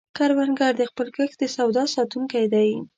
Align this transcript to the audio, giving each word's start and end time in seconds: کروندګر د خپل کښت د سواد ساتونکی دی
کروندګر 0.17 0.71
د 0.77 0.81
خپل 0.91 1.07
کښت 1.15 1.35
د 1.39 1.43
سواد 1.55 1.77
ساتونکی 1.95 2.45
دی 2.53 2.69